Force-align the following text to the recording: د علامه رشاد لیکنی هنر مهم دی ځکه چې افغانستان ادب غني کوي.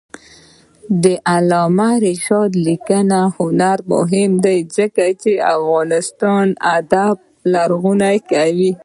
د 1.03 1.05
علامه 1.33 1.91
رشاد 2.07 2.51
لیکنی 2.67 3.21
هنر 3.37 3.77
مهم 3.93 4.31
دی 4.45 4.59
ځکه 4.77 5.05
چې 5.21 5.31
افغانستان 5.55 6.45
ادب 6.77 7.17
غني 7.83 8.17
کوي. 8.31 8.71